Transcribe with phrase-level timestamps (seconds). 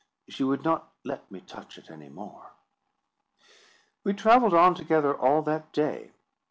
[0.27, 2.53] She would not let me touch it any more.
[4.03, 6.09] We travelled on together all that day.